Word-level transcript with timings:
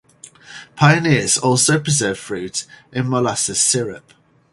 Pioneers 0.75 1.37
also 1.37 1.79
preserved 1.79 2.17
fruit 2.19 2.65
in 2.91 3.07
molasses 3.07 3.61
syrup. 3.61 4.15